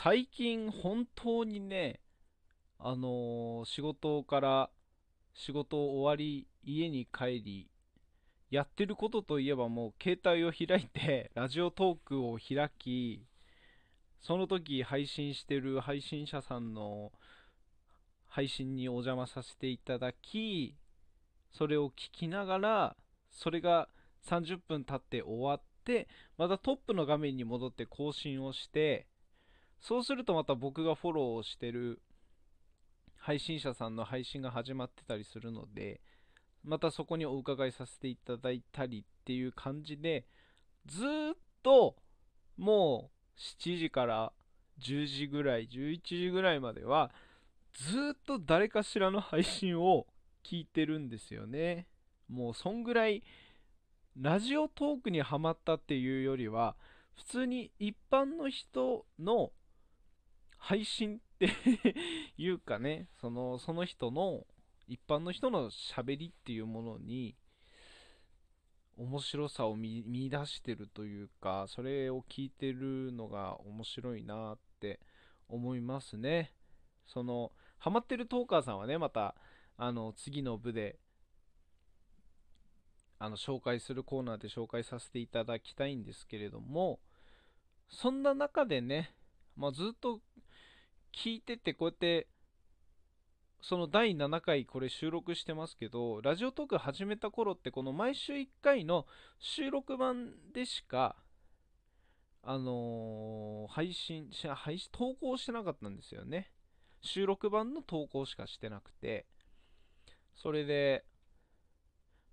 [0.00, 1.98] 最近本当にね、
[2.78, 4.70] あのー仕事から
[5.34, 7.68] 仕事終わり家に帰り
[8.48, 13.24] やってることといえばもう携帯を開いて ラジオトークを開き
[14.20, 17.10] その時配信してる配信者さんの
[18.28, 20.76] 配信にお邪魔させていただき
[21.50, 22.96] それを聞きながら
[23.32, 23.88] それが
[24.22, 29.08] 30分経って終わってまたトップの画面に戻って更新をして
[29.80, 32.00] そうするとまた僕がフォローをしてる
[33.16, 36.00] 配信者さんの配信が始まってたりするので
[36.64, 40.26] またそこにお伺いさせていただいたりっていう感じで
[40.86, 41.96] ずっと
[42.56, 44.32] もう7時から
[44.80, 47.10] 10時ぐらい11時ぐらいまでは
[47.74, 50.06] ずっと誰かしらの配信を
[50.44, 51.86] 聞いてるんですよね。
[52.28, 53.22] もうそんぐらい
[54.16, 56.76] ラジオトークにハマったっていうよりは
[57.14, 59.52] 普通に一般の人の
[60.58, 61.50] 配信って
[62.36, 64.46] いうかねそのその人の
[64.86, 67.36] 一般の人の喋りっていうものに
[68.96, 75.00] 面白さを見出してるというかそれを聞いてるのが面白いなって
[75.48, 76.52] 思いますね。
[77.06, 79.34] そのハマってるトーカーさんはねまた
[79.76, 80.98] あの次の部で
[83.18, 87.00] あの紹介するコーナーで紹介させていただきたいんですけれども
[87.88, 89.14] そんな中でね、
[89.56, 90.20] まあ、ずっと
[91.18, 92.28] 聞いててこうやって
[93.60, 99.04] その第7回これ収録してますけどラジオトーク始めた頃ってこの毎週1回の
[99.40, 101.16] 収録版でしか
[102.44, 106.52] あのー配信し配信投稿してなかったんですよね。
[107.02, 109.26] 収録版の投稿しかしてなくて。
[110.34, 111.04] それで、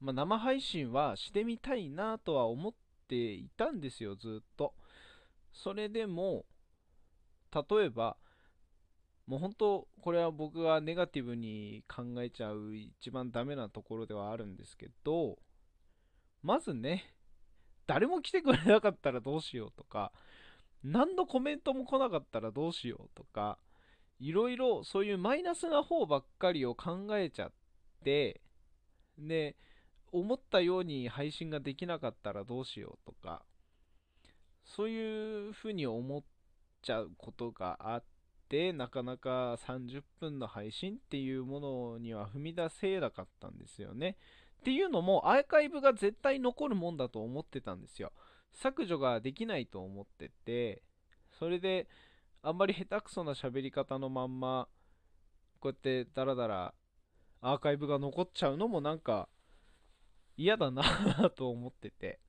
[0.00, 2.74] まあ、生配信はしてみたいなとは思っ
[3.08, 4.74] ていたんですよずっと。
[5.52, 6.44] それでも
[7.52, 8.16] 例えば
[9.26, 15.38] もう本当これは僕がネガティブに考えちゃう一番ダメなところではあるんですけど
[16.42, 17.14] まずね
[17.86, 20.12] 誰も来てくれなかったらどうしようとか
[20.82, 23.58] 何のコメントも来なかったらどうしようとか
[24.20, 27.52] いろいろそういうマイナスな方ばっかりを考えちゃっ
[28.04, 28.42] て
[29.18, 29.56] で
[30.12, 33.42] 思ったように配信ができなかったらどうしようとか
[34.64, 36.22] そういうふうに思っ
[36.82, 38.13] ちゃうことがあって
[38.72, 44.16] なかなか30分の配信っていうものには踏み出せなかったんですよね。
[44.60, 48.12] っていうのもアーカイブが絶対残るもんだと思ってたんですよ。
[48.54, 50.82] 削除ができないと思ってて
[51.38, 51.88] それで
[52.42, 54.68] あんまり下手くそな喋り方のまんま
[55.60, 56.74] こうやってダラダラ
[57.40, 59.28] アーカイブが残っちゃうのもなんか
[60.36, 60.82] 嫌だな
[61.36, 62.20] と思ってて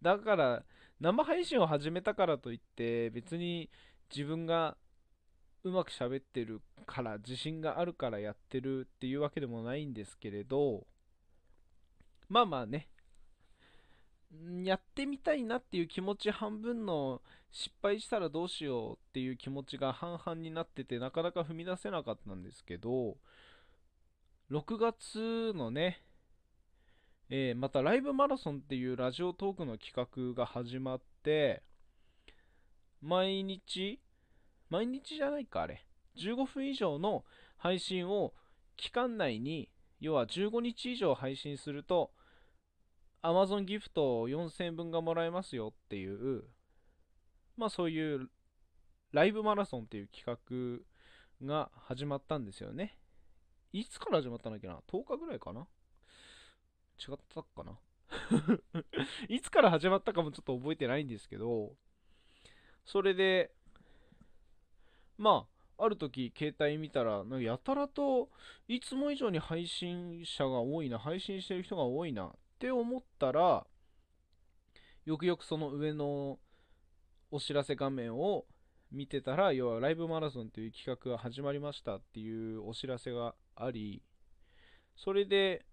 [0.00, 0.64] だから
[1.00, 3.70] 生配信を始めたからといって別に
[4.14, 4.76] 自分が
[5.68, 10.86] うまく喋ってるから自信があるからやってるっていうわけでもないんですけれど
[12.28, 12.88] まあまあね。
[14.62, 23.16] やってみたいなっていう気持ち半分の失敗したらどうしようっていう気持ちが半々になっててなかなか踏み出せなかったんですけど
[24.50, 26.02] 6月のね
[27.30, 31.62] えまたライブマラソンっていうラジオトークの企画が始まって
[33.00, 33.98] 毎日
[34.70, 35.84] 毎日じゃないかあれ。
[36.16, 37.24] 15分以上の
[37.56, 38.34] 配信を
[38.76, 39.70] 期間内に
[40.00, 42.12] 要は15日以上配信すると
[43.22, 46.44] Amazon ギフト4000円分がもらえますよっていう
[47.56, 48.28] まあそういう
[49.12, 50.84] ライブマラソンっていう企
[51.42, 52.98] 画が始まったんですよね。
[53.72, 55.66] いつから始まったんだっけな？10日ぐらいかな？
[56.98, 57.78] 違ったかな？
[59.28, 61.76] いつから始まったかもちょっと覚えてないんですけど
[62.84, 63.52] それで
[65.18, 65.46] ま
[65.78, 68.28] あある時携帯見たらやたらと
[68.66, 73.66] いつも以上に配信者が多いな配信してる人が多いなって思ったら
[75.04, 76.38] よくよくその上の
[77.30, 78.46] お知らせ画面を
[78.90, 84.02] 見てたら要はライブマラソンっていう企画が始まりましたっていうお知らせがあり
[84.96, 85.64] それで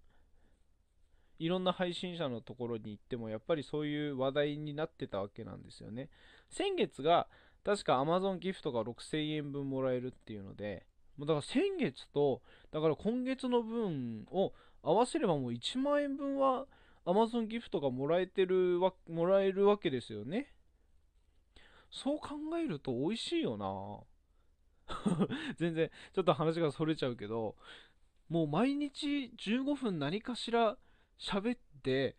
[1.40, 6.10] いろんな配信者のところに行ってもやっぱりそういう話題になってたわけなんですよね。
[6.50, 7.28] 先月が
[7.66, 10.86] 確か Amazon ギフトが6000円分もらえるっていうので
[11.18, 12.42] もうだから先月と
[12.72, 14.54] だから今月の分を
[14.84, 16.68] 合わせればもう1万円分は
[17.08, 20.54] Amazon ギフトがもらえてるわもらえるわけですよね。
[21.92, 24.04] そう考えると美味しいよな。
[25.58, 27.56] 全然ちょっと話がそれちゃうけど
[28.30, 30.78] もう毎日15分何かしら
[31.20, 32.16] 喋って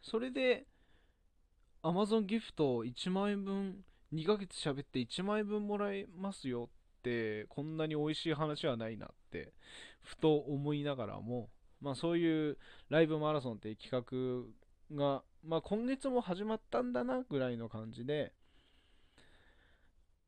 [0.00, 0.66] それで
[1.82, 3.84] Amazon ギフト1万円分
[4.14, 6.68] 2ヶ月喋って1万円分もらえますよ
[6.98, 9.52] ってこんなに美味しい話はないなって
[10.02, 11.48] ふと思いながらも
[11.80, 12.58] まあそういう
[12.88, 14.46] ライブマラソンっていう企
[14.90, 18.32] 画がまあ今月も始まったんだなぐらいの感じで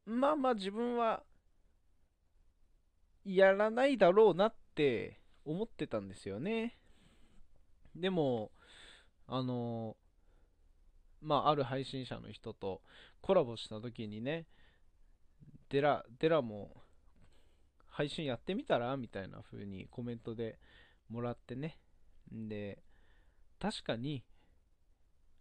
[0.05, 1.23] まあまあ自分は
[3.25, 6.77] やらないだろうなって思ってたんですよね。
[7.97, 8.53] でも、
[9.27, 9.97] あの、
[11.21, 12.83] まあ、ある配信者の人と
[13.21, 14.47] コラボした時にね、
[15.71, 16.83] デラ、デラも
[17.89, 18.97] 配信やってみたら？
[18.97, 20.59] みたいな風にコメントで
[21.09, 21.79] もらってね。
[22.35, 22.83] んで、
[23.59, 24.23] 確かに、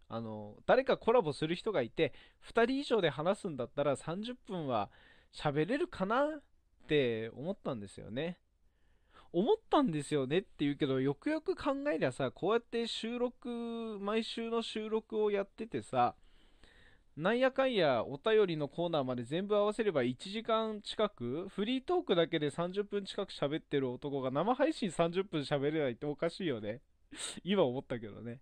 [0.08, 2.12] あの、誰かコラボする人がいて、
[2.48, 4.90] 2人以上で話すんだったら30分は
[5.32, 6.42] 喋れるかなっ
[6.86, 8.38] て思ったんですよね。
[9.36, 16.14] 思ったんですよねって言うけど、よくよく考えりゃさ、こうやって収録、毎週の収録をやっててさ、
[17.18, 26.80] なんやかんやお便りのコーナーまで全部合わせれば1時間近く、フリートークだけで30分近く喋ってる男が生配信30分喋れないっておかしいよね。
[27.44, 28.40] 今思ったけどね。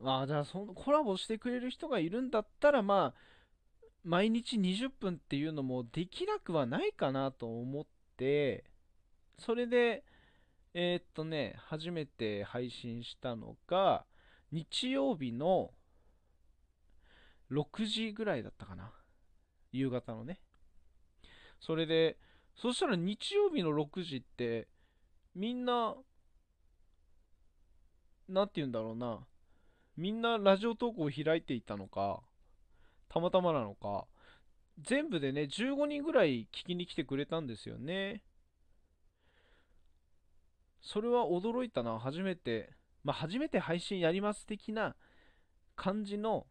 [0.00, 3.20] まあ、じゃあそのコラボしてくれる人がいるんだったら、まあ、
[4.02, 7.86] 毎日20分っていうのもできなくはないかなと思っ
[8.16, 8.64] て、
[9.38, 10.04] それで、
[10.74, 14.04] えー、っとね、初めて配信したのが、
[14.52, 15.70] 日曜日の
[17.50, 18.92] 6時ぐらいだったかな。
[19.72, 20.40] 夕方のね。
[21.60, 22.18] それで、
[22.56, 24.68] そしたら日曜日の6時って、
[25.34, 25.96] みんな、
[28.28, 29.26] なんて言うんだろうな。
[29.96, 32.22] みんなラジオ投稿を開いていたのか、
[33.08, 34.06] たまたまなのか、
[34.80, 38.22] 全部でね、15人ぐらい聞きに来てくれたんですよね。
[40.80, 41.98] それは驚いたな。
[41.98, 42.70] 初めて、
[43.04, 44.96] まあ、初めて配信やります的な
[45.76, 46.46] 感じの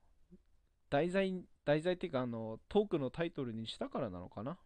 [0.90, 4.58] 題材、題材っていうか、あの、トークのタイトルにしたからなのかな。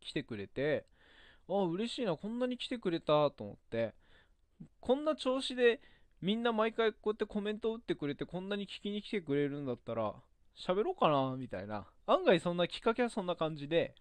[0.00, 0.86] 来てくれて、
[1.48, 3.94] ああ、嬉しいな、こんなに来てくれたと思って、
[4.80, 5.80] こんな調子で
[6.22, 10.14] みんな毎回こうやってコメントを打ってくれて、こんなに聞きに来てくれるんだったら、
[10.56, 11.86] 喋ろうかな、みたいな。
[12.06, 13.94] 案外そんなきっかけはそんな感じで、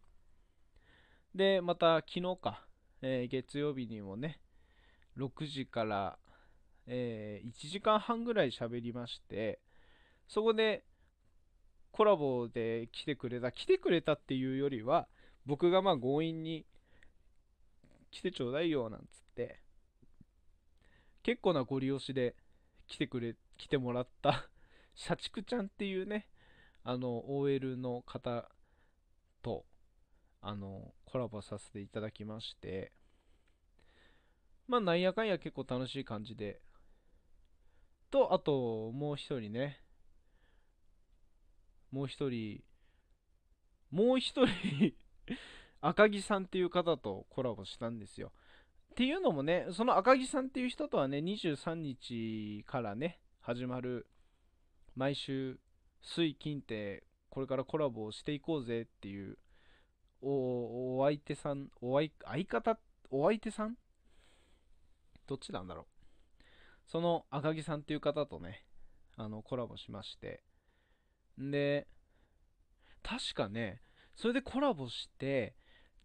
[1.34, 2.66] で、また昨日か、
[3.02, 4.40] えー、月曜日にもね、
[5.18, 6.18] 6時から、
[6.88, 9.60] えー、1時間半ぐらい喋りまして、
[10.28, 10.84] そこで
[11.92, 15.08] コラボで来てくれた、来てくれたっていうよりは、
[15.46, 16.66] 僕がまあ強引に
[18.12, 19.60] 来てちょうだいよなんつって、
[21.24, 22.36] 結構なご利用しで
[22.88, 24.50] 来てくれ、来てもらった
[24.96, 26.28] 社畜ちゃんっていうね、
[26.84, 28.50] あの、OL の方
[29.42, 29.66] と、
[30.48, 32.92] あの、コラボさせていただきまして、
[34.68, 36.62] まあ、なんやかんや結構楽しい感じで、
[38.12, 39.82] と、あと、もう一人ね、
[41.90, 42.64] もう一人、
[43.90, 44.94] もう一人
[45.82, 48.32] 赤木さんっていう方とコラボしたんですよ。
[48.92, 54.06] っていうのもね、その赤木さんっていう人とはね、23日からね、始まる、
[54.96, 55.60] 毎週、
[56.02, 59.40] 水金ってこれからコラボをしていこうぜっていう
[60.28, 62.80] お、お相手さん、お相相方、
[63.12, 63.76] お相手さん？
[65.28, 65.86] どっちなんだろう？
[66.88, 68.66] その赤木さんっていう方とね、
[69.18, 70.44] あの、コラボしまして。
[71.40, 71.88] んで、
[73.04, 73.82] 確かね、
[74.16, 75.56] それでコラボして、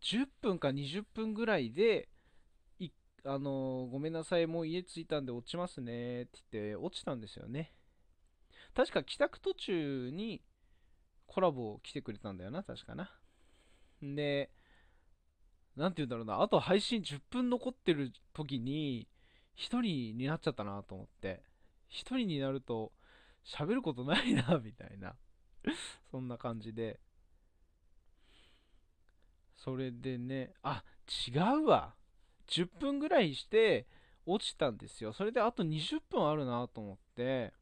[0.02, 2.08] 10分か20分ぐらいで、
[3.24, 7.74] あのごめんなさい、もう家着いたんで落ちますねって言って落ちたんですよね。
[8.74, 10.42] 確か帰宅途中に
[11.26, 13.10] コラボを来てくれたんだよな、確かな。
[14.02, 14.50] で、
[15.76, 19.08] なんて言うんだろうな、あと配信10分残ってる時に、
[19.56, 21.42] 1人になっちゃったなと思って、
[21.90, 22.92] 1人になると
[23.44, 25.16] 喋ることないな、 みたいな。
[26.10, 27.00] そんな感じで。
[29.56, 30.82] それでね、あ、
[31.28, 31.94] 違うわ。
[32.48, 33.86] 10分ぐらいして
[34.26, 35.12] 落ちたんですよ。
[35.12, 37.52] それであと20分あるなと思って、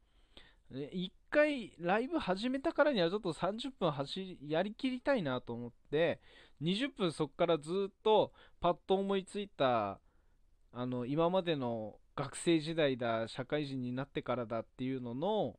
[0.71, 6.19] 1回ライブ始めたからにはちょっと30分走りやりきりたいなと思って
[6.61, 9.99] 20分そこからずっとパッと思いついた
[10.71, 15.55] あの今までの学生時代だ社会人になってからだっていうのの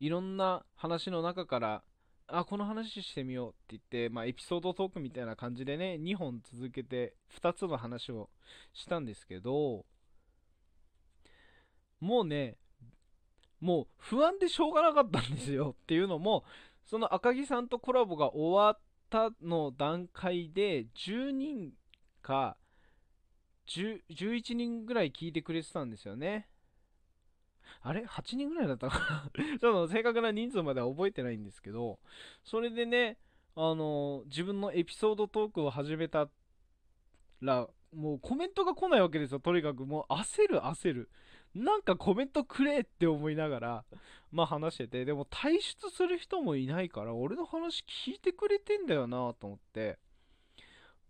[0.00, 1.82] いろんな話の中から
[2.28, 8.28] あこの話してみようって言って、まあ、エピソードトークみたいな感じでね2本続けて2つの話を
[8.74, 9.86] したんですけど
[12.00, 12.58] もうね
[13.60, 16.44] もう不安でしょうがなかったんですよっていうのも
[16.84, 18.78] その赤木さんとコラボが終わっ
[19.10, 21.72] たの段階で10人
[22.22, 22.56] か
[23.66, 26.48] 11人ぐらい聞いてくれてたんですよね
[27.82, 29.44] あれ ?8 人ぐらいだったかな？
[29.58, 31.98] ちょっと正確な人数までは覚えてないんですけど、
[32.42, 33.18] それでね、
[33.54, 36.28] あの、自分のエピソードトークを始めた
[37.40, 39.40] ら、もうコメントが来ないわけですよ。
[39.40, 41.10] とにかくもう焦る焦る。
[41.54, 43.84] なんかコメントくれって思いながら、
[44.30, 49.98] まあ話してて、でも退出する人もいないから、俺の話聞いてくれてんだよなと思って、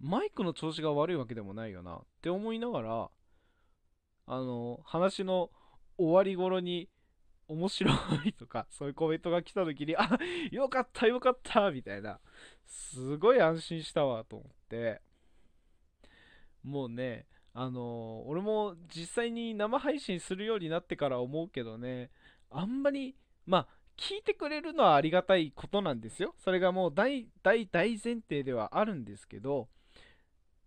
[0.01, 1.97] マイクの調子が悪いわけでもないよな。
[1.97, 3.11] って思いながら、
[4.27, 5.51] あの、話の
[5.97, 6.89] 終わり頃に、
[7.49, 7.91] 面白
[8.27, 10.19] いとか、そういうコメントが来た時に、あ、
[10.53, 12.21] よかったよかったみたいな、
[12.67, 15.01] すごい安心したわと思って、
[16.69, 22.11] もうね、あのー俺も実際に生配信するようになってから思うけどね、
[22.51, 26.35] あんまり、まあ、聞いてくれるのはありがたいことなんですよ。
[26.39, 29.69] それがもう大、大、大前提ではあるんですけど、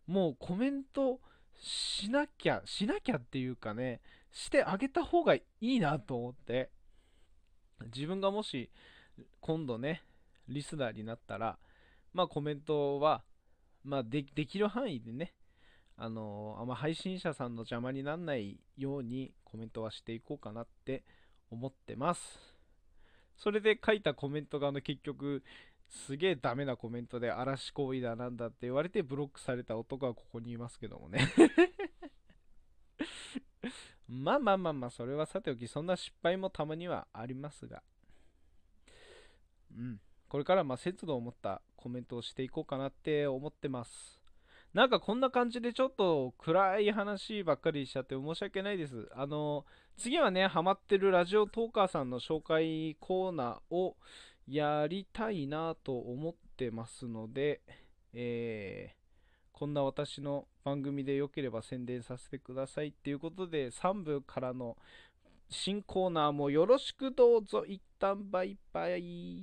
[0.07, 1.21] もうコメント
[1.55, 6.71] しなきゃ、しなきゃっていうかね、してあげた方がいいなと思って、
[7.95, 8.69] 自分がもし
[9.39, 10.03] 今度ね、
[10.47, 11.57] リスナーになったら、
[12.13, 13.23] まあコメントは、
[13.83, 15.33] まあでできる範囲でね、
[15.97, 21.03] あのあんま配信者さんの邪魔にならないようにコメントはしていこうかなって
[21.49, 22.39] 思ってます。
[23.37, 25.43] それで書いたコメントがあの結局
[25.89, 31.27] すげえダメなコメントで嵐行為だなんだって言われてブロックされた男はここにいますけどもね。
[34.07, 37.83] まあまあまあまあそれはさておきそんな失敗もたまにはありますが。
[39.75, 39.99] うん。
[40.27, 44.20] これからまあ節度を持ったコメントをしていこうかなって思ってます。
[44.73, 49.09] なんかこんな感じでちょっと暗い話ばっかりしちゃって申し訳ないです。
[49.13, 49.65] あの、
[49.97, 53.97] 次はね、ハマってるラジオトーカーさんの紹介コーナーを
[54.47, 57.61] やりたいなと思ってますので、
[58.13, 64.77] えー、こんな私の番組で良ければ宣伝させてくださいっていうことで、3部からの
[65.49, 67.65] 新コーナーもよろしくどうぞ。
[67.67, 69.39] 一旦バイバイ。